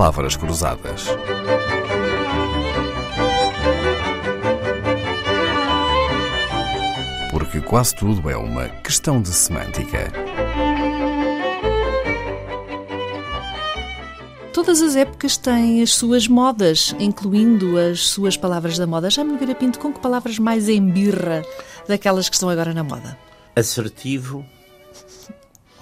Palavras 0.00 0.34
Cruzadas. 0.34 1.08
Porque 7.30 7.60
quase 7.60 7.94
tudo 7.94 8.30
é 8.30 8.34
uma 8.34 8.66
questão 8.82 9.20
de 9.20 9.28
semântica. 9.28 10.10
Todas 14.54 14.80
as 14.80 14.96
épocas 14.96 15.36
têm 15.36 15.82
as 15.82 15.92
suas 15.92 16.26
modas, 16.26 16.96
incluindo 16.98 17.76
as 17.76 18.08
suas 18.08 18.38
palavras 18.38 18.78
da 18.78 18.86
moda. 18.86 19.10
Já 19.10 19.22
me 19.22 19.54
Pinto, 19.54 19.78
com 19.78 19.92
que 19.92 20.00
palavras 20.00 20.38
mais 20.38 20.66
embirra 20.70 21.42
daquelas 21.86 22.26
que 22.26 22.36
estão 22.36 22.48
agora 22.48 22.72
na 22.72 22.82
moda? 22.82 23.18
Assertivo. 23.54 24.46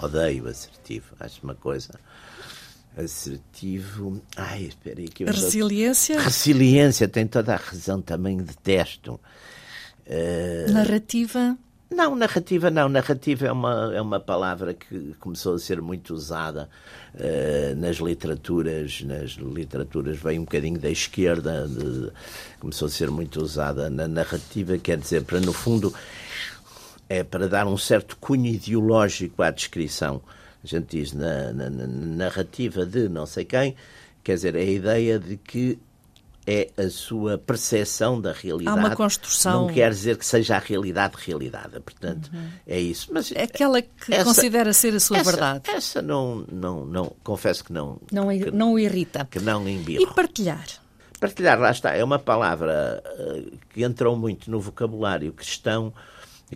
Odeio 0.02 0.48
assertivo. 0.48 1.14
Acho 1.20 1.38
uma 1.45 1.55
coisa. 1.55 2.00
Assertivo. 2.97 4.20
Ai, 4.37 4.65
espera 4.65 5.01
aí 5.01 5.09
que 5.09 5.24
eu. 5.24 5.29
Resiliência. 5.29 6.20
Resiliência, 6.20 7.09
tem 7.09 7.27
toda 7.27 7.55
a 7.55 7.56
razão, 7.56 8.01
também 8.01 8.38
detesto. 8.38 9.20
Uh... 10.06 10.73
Narrativa. 10.73 11.56
Não, 11.91 12.15
narrativa 12.15 12.70
não. 12.70 12.88
Narrativa 12.88 13.46
é 13.46 13.52
uma, 13.52 13.93
é 13.95 14.01
uma 14.01 14.20
palavra 14.20 14.74
que 14.74 15.15
começou 15.19 15.55
a 15.55 15.59
ser 15.59 15.80
muito 15.80 16.12
usada 16.12 16.69
uh, 17.15 17.74
nas 17.77 17.96
literaturas. 17.96 19.01
Nas 19.02 19.30
literaturas 19.32 20.18
veio 20.18 20.43
um 20.43 20.45
bocadinho 20.45 20.79
da 20.79 20.91
esquerda, 20.91 21.66
de, 21.66 22.12
começou 22.60 22.87
a 22.87 22.91
ser 22.91 23.10
muito 23.10 23.41
usada 23.41 23.88
na 23.88 24.07
narrativa, 24.07 24.77
quer 24.77 24.98
dizer, 24.98 25.24
para 25.24 25.41
no 25.41 25.52
fundo 25.52 25.95
é 27.09 27.24
para 27.24 27.48
dar 27.48 27.66
um 27.66 27.79
certo 27.79 28.16
cunho 28.18 28.46
ideológico 28.46 29.43
à 29.43 29.51
descrição. 29.51 30.20
A 30.62 30.66
gente 30.66 30.96
diz 30.96 31.12
na, 31.12 31.52
na, 31.52 31.70
na 31.70 31.87
narrativa 31.87 32.84
de 32.84 33.09
não 33.09 33.26
sei 33.26 33.45
quem, 33.45 33.76
quer 34.24 34.34
dizer, 34.34 34.56
é 34.56 34.60
a 34.60 34.65
ideia 34.65 35.18
de 35.18 35.37
que 35.37 35.78
é 36.48 36.70
a 36.78 36.88
sua 36.88 37.37
percepção 37.37 38.18
da 38.18 38.32
realidade. 38.32 38.78
Há 38.78 38.80
uma 38.80 38.96
construção. 38.96 39.66
Não 39.66 39.74
quer 39.74 39.90
dizer 39.90 40.16
que 40.16 40.24
seja 40.24 40.56
a 40.56 40.59
realidade 40.59 41.15
realidade. 41.18 41.78
Portanto, 41.78 42.30
uhum. 42.32 42.48
é 42.66 42.80
isso. 42.80 43.10
Mas 43.12 43.30
é 43.32 43.42
aquela 43.42 43.82
que 43.82 44.15
essa, 44.15 44.24
considera 44.24 44.73
ser 44.73 44.95
a 44.95 45.00
sua 45.00 45.18
essa, 45.18 45.30
verdade. 45.30 45.68
Essa 45.68 46.00
não, 46.00 46.46
não, 46.50 46.87
não, 46.87 47.12
confesso 47.22 47.62
que 47.62 47.70
não. 47.70 48.00
Não, 48.10 48.28
que, 48.28 48.50
não 48.50 48.72
o 48.72 48.78
irrita. 48.78 49.28
Que 49.30 49.38
não 49.40 49.68
embirro. 49.68 50.02
E 50.02 50.15
partilhar? 50.15 50.66
Partilhar, 51.20 51.60
lá 51.60 51.70
está, 51.70 51.95
é 51.95 52.02
uma 52.02 52.18
palavra 52.18 53.02
uh, 53.04 53.59
que 53.68 53.82
entrou 53.82 54.16
muito 54.16 54.50
no 54.50 54.59
vocabulário 54.59 55.30
cristão 55.32 55.93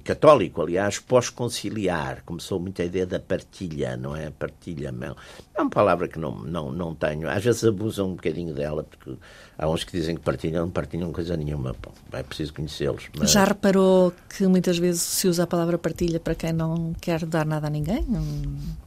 católico, 0.01 0.63
aliás, 0.63 0.99
pós-conciliar. 0.99 2.23
Começou 2.25 2.59
muito 2.59 2.81
a 2.81 2.85
ideia 2.85 3.07
da 3.07 3.21
partilha, 3.21 3.97
não 3.97 4.17
é? 4.17 4.31
Partilha, 4.31 4.91
não. 4.91 5.15
É 5.55 5.61
uma 5.61 5.71
palavra 5.71 6.09
que 6.09 6.19
não, 6.19 6.39
não, 6.39 6.73
não 6.73 6.95
tenho. 6.95 7.29
Às 7.29 7.45
vezes 7.45 7.65
abusam 7.65 8.09
um 8.09 8.15
bocadinho 8.15 8.55
dela, 8.55 8.85
porque 8.85 9.19
há 9.59 9.69
uns 9.69 9.85
que 9.85 9.93
dizem 9.93 10.15
que 10.15 10.23
partilham, 10.23 10.65
não 10.65 10.71
partilham 10.71 11.13
coisa 11.13 11.37
nenhuma. 11.37 11.75
Bom, 11.83 11.93
é 12.13 12.23
preciso 12.23 12.55
conhecê-los. 12.55 13.11
Mas... 13.19 13.31
Já 13.31 13.45
reparou 13.45 14.13
que 14.29 14.47
muitas 14.47 14.79
vezes 14.79 15.03
se 15.03 15.29
usa 15.29 15.45
a 15.45 15.47
palavra 15.47 15.77
partilha 15.77 16.19
para 16.19 16.35
quem 16.35 16.53
não 16.53 16.95
quer 17.01 17.27
dar 17.27 17.45
nada 17.45 17.67
a 17.67 17.71
ninguém? 17.71 18.07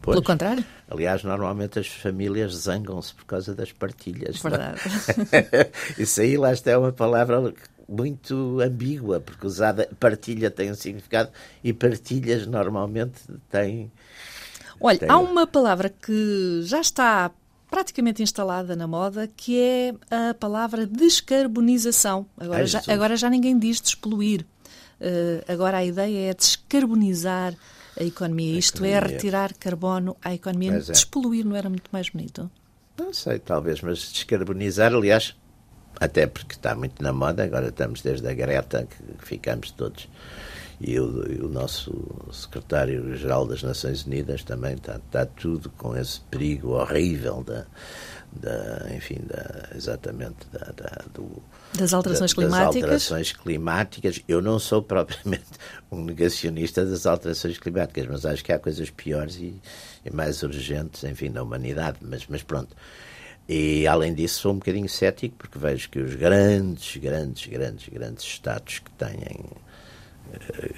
Pois, 0.01 0.15
Pelo 0.15 0.23
contrário? 0.23 0.65
Aliás, 0.89 1.23
normalmente 1.23 1.77
as 1.77 1.87
famílias 1.87 2.53
zangam-se 2.53 3.13
por 3.13 3.25
causa 3.25 3.53
das 3.53 3.71
partilhas. 3.71 4.43
É? 4.43 4.49
Verdade. 4.49 4.81
Isso 5.99 6.21
aí, 6.21 6.35
lá 6.35 6.51
está, 6.51 6.71
é 6.71 6.77
uma 6.77 6.91
palavra 6.91 7.53
muito 7.87 8.59
ambígua, 8.61 9.19
porque 9.19 9.45
usada 9.45 9.89
partilha 9.99 10.49
tem 10.49 10.71
um 10.71 10.75
significado 10.75 11.29
e 11.63 11.73
partilhas 11.73 12.47
normalmente 12.47 13.21
têm. 13.49 13.91
Olha, 14.79 14.99
há 15.07 15.17
uma 15.17 15.47
palavra 15.47 15.89
que 15.89 16.61
já 16.63 16.81
está 16.81 17.31
praticamente 17.69 18.21
instalada 18.21 18.75
na 18.75 18.87
moda 18.87 19.29
que 19.35 19.59
é 19.59 19.93
a 20.09 20.33
palavra 20.33 20.85
descarbonização. 20.85 22.25
Agora, 22.37 22.59
Ai, 22.59 22.67
já, 22.67 22.81
agora 22.87 23.15
já 23.15 23.29
ninguém 23.29 23.57
diz 23.57 23.81
despoluir. 23.81 24.45
Uh, 24.99 25.51
agora 25.51 25.77
a 25.77 25.85
ideia 25.85 26.31
é 26.31 26.33
descarbonizar 26.33 27.53
a 27.99 28.03
economia, 28.03 28.55
a 28.55 28.59
isto 28.59 28.83
é, 28.83 28.89
economia. 28.89 29.09
é 29.09 29.13
retirar 29.13 29.53
carbono 29.53 30.15
à 30.23 30.33
economia. 30.33 30.73
Mas 30.73 30.89
é. 30.89 30.93
Despoluir 30.93 31.45
não 31.45 31.55
era 31.55 31.69
muito 31.69 31.89
mais 31.91 32.09
bonito? 32.09 32.49
Não 32.97 33.13
sei, 33.13 33.39
talvez, 33.39 33.81
mas 33.81 33.99
descarbonizar, 34.11 34.93
aliás, 34.93 35.35
até 35.99 36.27
porque 36.27 36.53
está 36.55 36.75
muito 36.75 37.01
na 37.01 37.13
moda, 37.13 37.43
agora 37.43 37.69
estamos 37.69 38.01
desde 38.01 38.27
a 38.27 38.33
Greta, 38.33 38.87
que 38.87 39.25
ficamos 39.25 39.71
todos. 39.71 40.07
E 40.79 40.99
o, 40.99 41.31
e 41.31 41.41
o 41.41 41.47
nosso 41.47 41.93
secretário-geral 42.33 43.47
das 43.47 43.63
Nações 43.63 44.05
Unidas 44.05 44.43
também 44.43 44.73
está, 44.73 44.97
está 44.97 45.25
tudo 45.25 45.69
com 45.69 45.95
esse 45.95 46.19
perigo 46.29 46.71
horrível 46.71 47.41
da, 47.43 47.65
da 48.33 48.93
enfim, 48.93 49.21
da, 49.25 49.69
exatamente 49.73 50.45
da, 50.51 50.73
da 50.75 51.05
do, 51.13 51.41
das 51.77 51.93
alterações 51.93 52.31
da, 52.31 52.35
climáticas. 52.35 52.73
Das 52.73 52.83
alterações 52.83 53.31
climáticas. 53.31 54.21
Eu 54.27 54.41
não 54.41 54.59
sou 54.59 54.81
propriamente 54.81 55.45
um 55.91 56.03
negacionista 56.03 56.85
das 56.85 57.05
alterações 57.05 57.57
climáticas, 57.57 58.05
mas 58.07 58.25
acho 58.25 58.43
que 58.43 58.51
há 58.51 58.59
coisas 58.59 58.89
piores 58.89 59.35
e, 59.37 59.55
e 60.03 60.11
mais 60.11 60.43
urgentes, 60.43 61.03
enfim, 61.03 61.29
na 61.29 61.41
humanidade. 61.41 61.99
Mas, 62.01 62.25
mas 62.27 62.43
pronto. 62.43 62.75
E, 63.47 63.85
além 63.85 64.13
disso, 64.13 64.41
sou 64.41 64.53
um 64.53 64.55
bocadinho 64.55 64.89
cético 64.89 65.35
porque 65.37 65.59
vejo 65.59 65.89
que 65.89 65.99
os 65.99 66.15
grandes, 66.15 66.97
grandes, 66.97 67.45
grandes, 67.45 67.89
grandes 67.89 68.25
Estados 68.25 68.79
que 68.79 68.91
têm 68.91 69.45
eh, 70.33 70.73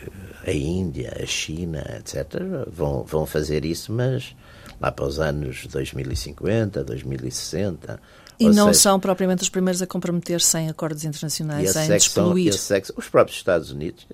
a 0.46 0.52
Índia, 0.52 1.18
a 1.22 1.26
China, 1.26 1.82
etc., 1.98 2.26
vão, 2.68 3.04
vão 3.04 3.26
fazer 3.26 3.64
isso, 3.64 3.94
mas 3.94 4.36
lá 4.82 4.92
para 4.92 5.06
os 5.06 5.20
anos 5.20 5.66
2050, 5.68 6.84
2060. 6.84 8.02
E 8.40 8.50
não 8.50 8.68
seja, 8.68 8.80
são 8.80 9.00
propriamente 9.00 9.44
os 9.44 9.50
primeiros 9.50 9.82
a 9.82 9.88
comprometer-se 9.88 10.58
em 10.60 10.70
acordos 10.70 11.06
internacionais, 11.06 11.76
em 11.76 11.88
despoluir. 11.88 12.54
os 12.54 13.10
próprios 13.10 13.38
Estados 13.38 13.72
Unidos, 13.72 14.06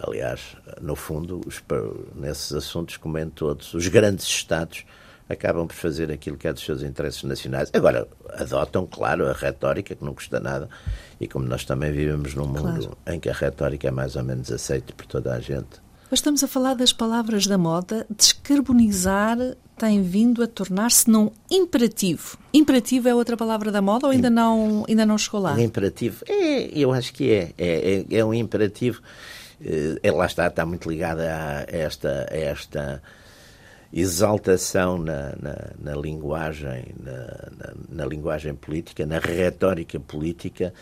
aliás, 0.00 0.40
no 0.80 0.96
fundo, 0.96 1.40
os, 1.46 1.62
nesses 2.14 2.52
assuntos, 2.52 2.96
como 2.96 3.18
em 3.18 3.28
todos, 3.28 3.74
os 3.74 3.86
grandes 3.88 4.26
Estados 4.26 4.84
acabam 5.28 5.66
por 5.66 5.74
fazer 5.74 6.10
aquilo 6.10 6.36
que 6.36 6.46
é 6.46 6.52
dos 6.52 6.64
seus 6.64 6.82
interesses 6.82 7.22
nacionais. 7.24 7.70
Agora, 7.72 8.06
adotam, 8.30 8.86
claro, 8.86 9.28
a 9.28 9.32
retórica, 9.32 9.94
que 9.94 10.04
não 10.04 10.14
custa 10.14 10.38
nada, 10.40 10.68
e 11.20 11.26
como 11.26 11.46
nós 11.46 11.64
também 11.64 11.92
vivemos 11.92 12.34
num 12.34 12.46
mundo 12.46 12.62
claro. 12.62 12.98
em 13.06 13.18
que 13.18 13.28
a 13.28 13.32
retórica 13.32 13.88
é 13.88 13.90
mais 13.90 14.16
ou 14.16 14.24
menos 14.24 14.50
aceita 14.50 14.92
por 14.92 15.06
toda 15.06 15.34
a 15.34 15.40
gente. 15.40 15.82
Mas 16.10 16.18
estamos 16.18 16.44
a 16.44 16.48
falar 16.48 16.74
das 16.74 16.92
palavras 16.92 17.46
da 17.46 17.58
moda. 17.58 18.06
Descarbonizar 18.08 19.36
tem 19.76 20.02
vindo 20.02 20.42
a 20.42 20.46
tornar-se 20.46 21.10
num 21.10 21.30
imperativo. 21.50 22.38
Imperativo 22.52 23.08
é 23.08 23.14
outra 23.14 23.36
palavra 23.36 23.72
da 23.72 23.82
moda 23.82 24.06
ou 24.06 24.12
ainda 24.12 24.30
não, 24.30 24.84
ainda 24.88 25.04
não 25.04 25.18
chegou 25.18 25.40
lá? 25.40 25.60
Imperativo, 25.60 26.24
é, 26.28 26.68
eu 26.78 26.92
acho 26.92 27.12
que 27.12 27.32
é. 27.32 27.52
É, 27.58 28.04
é, 28.10 28.18
é 28.18 28.24
um 28.24 28.32
imperativo. 28.32 29.00
É, 30.02 30.10
lá 30.12 30.26
está, 30.26 30.46
está 30.46 30.66
muito 30.66 30.88
ligada 30.88 31.22
a 31.24 31.76
esta, 31.76 32.28
a 32.30 32.36
esta 32.36 33.02
exaltação 33.94 34.98
na, 34.98 35.36
na, 35.40 35.70
na 35.78 35.94
linguagem, 35.94 36.86
na, 37.00 37.74
na, 37.88 38.04
linguagem 38.04 38.52
política, 38.52 39.06
na 39.06 39.20
retórica 39.20 40.00
política. 40.00 40.74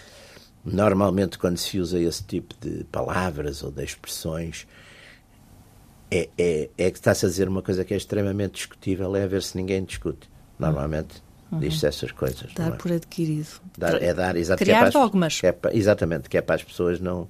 Normalmente, 0.65 1.39
quando 1.39 1.59
se 1.59 1.79
usa 1.79 2.01
esse 2.01 2.25
tipo 2.25 2.55
de 2.59 2.85
palavras 2.85 3.63
ou 3.63 3.71
de 3.71 3.85
expressões, 3.85 4.67
é, 6.11 6.31
é, 6.39 6.71
é 6.79 6.91
que 6.91 6.97
está-se 6.97 7.27
a 7.27 7.29
dizer 7.29 7.49
uma 7.49 7.61
coisa 7.61 7.85
que 7.85 7.93
é 7.93 7.97
extremamente 7.99 8.55
discutível, 8.55 9.15
é 9.15 9.25
a 9.25 9.27
ver 9.27 9.43
se 9.43 9.59
ninguém 9.59 9.85
discute. 9.85 10.31
Normalmente 10.59 11.23
uhum. 11.51 11.59
diz-se 11.59 11.87
essas 11.87 12.13
coisas. 12.13 12.51
Dar 12.55 12.69
é? 12.69 12.77
por 12.77 12.93
adquirido. 12.93 13.61
Dar, 13.77 14.03
é 14.03 14.15
dar, 14.15 14.37
exatamente. 14.37 14.71
Criar 14.71 14.87
é 14.87 14.91
dogmas. 14.91 15.41
É 15.43 15.55
exatamente, 15.73 16.31
que 16.31 16.39
é 16.39 16.41
para 16.41 16.55
as 16.55 16.65
pessoas 16.65 16.99
não 16.99 17.29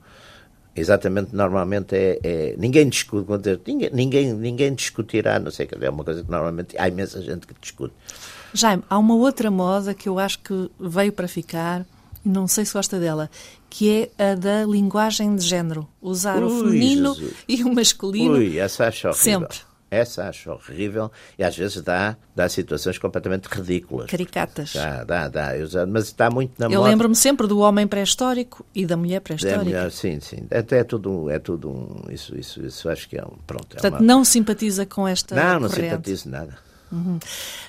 Exatamente, 0.75 1.34
normalmente 1.34 1.94
é, 1.94 2.19
é 2.22 2.55
ninguém 2.56 2.88
discute, 2.88 3.27
ninguém, 3.66 3.91
ninguém, 3.93 4.32
ninguém 4.32 4.75
discutirá, 4.75 5.38
não 5.38 5.50
sei, 5.50 5.69
é 5.81 5.91
uma 5.91 6.02
coisa 6.02 6.23
que 6.23 6.31
normalmente 6.31 6.75
há 6.79 6.88
imensa 6.88 7.20
gente 7.20 7.47
que 7.47 7.55
discute. 7.61 7.94
Jaime, 8.55 8.82
há 8.88 8.99
uma 8.99 9.14
outra 9.14 9.50
moda 9.50 9.93
que 9.93 10.08
eu 10.08 10.19
acho 10.19 10.38
que 10.38 10.70
veio 10.81 11.12
para 11.12 11.29
ficar, 11.29 11.85
não 12.25 12.47
sei 12.49 12.64
se 12.64 12.73
gosta 12.73 12.99
dela, 12.99 13.31
que 13.69 14.11
é 14.19 14.32
a 14.32 14.35
da 14.35 14.64
linguagem 14.64 15.35
de 15.37 15.44
género. 15.44 15.87
Usar 16.00 16.43
Ui, 16.43 16.44
o 16.44 16.64
feminino 16.64 17.14
Jesus. 17.14 17.35
e 17.49 17.64
o 17.64 17.75
masculino. 17.75 18.35
Ui, 18.35 18.58
essa 18.58 18.87
acho 18.87 19.08
horrível. 19.08 19.41
Sempre. 19.41 19.72
Essa 19.93 20.31
acho 20.31 20.50
horrível 20.50 21.12
e 21.39 21.44
às 21.44 21.55
vezes 21.55 21.83
dá, 21.83 22.17
dá 22.35 22.49
situações 22.49 22.97
completamente 22.97 23.44
ridículas. 23.44 24.11
Caricatas. 24.11 24.73
Dá, 24.73 25.05
dá, 25.05 25.29
dá. 25.29 25.55
Eu 25.55 25.69
mas 25.87 26.05
está 26.05 26.31
muito 26.31 26.55
na 26.59 26.65
Eu 26.65 26.79
moda. 26.79 26.89
lembro-me 26.89 27.15
sempre 27.15 27.47
do 27.47 27.59
homem 27.59 27.87
pré-histórico 27.87 28.65
e 28.75 28.87
da 28.87 28.97
mulher 28.97 29.21
pré-histórica. 29.21 29.62
mulher, 29.62 29.91
sim, 29.93 30.19
sim. 30.19 30.47
Até 30.50 30.79
é 30.79 30.85
tudo, 30.85 31.29
é 31.29 31.39
tudo 31.39 31.69
um, 31.69 32.11
isso, 32.11 32.35
isso, 32.35 32.65
isso 32.65 32.89
acho 32.89 33.06
que 33.06 33.19
é 33.19 33.23
um. 33.23 33.37
Pronto, 33.47 33.67
é 33.73 33.81
Portanto, 33.81 34.00
uma... 34.00 34.00
não 34.00 34.25
simpatiza 34.25 34.87
com 34.87 35.06
esta. 35.06 35.35
Não, 35.35 35.61
não 35.61 35.69
corrente. 35.69 35.91
simpatizo 35.91 36.31
nada. 36.31 36.56
Uhum. 36.91 37.19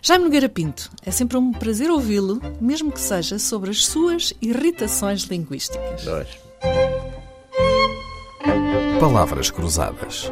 Jaime 0.02 0.24
Nogueira 0.24 0.48
Pinto, 0.48 0.90
é 1.06 1.12
sempre 1.12 1.38
um 1.38 1.52
prazer 1.52 1.92
ouvi-lo, 1.92 2.42
mesmo 2.62 2.90
que 2.90 3.02
seja 3.02 3.38
sobre 3.38 3.70
as 3.70 3.86
suas 3.86 4.34
irritações 4.42 5.24
linguísticas. 5.24 6.04
Dois. 6.06 6.28
Palavras 9.00 9.50
Cruzadas, 9.52 10.32